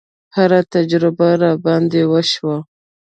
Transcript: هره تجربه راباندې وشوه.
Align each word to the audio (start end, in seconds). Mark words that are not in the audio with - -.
هره 0.35 0.59
تجربه 0.73 1.27
راباندې 1.41 2.03
وشوه. 2.11 2.57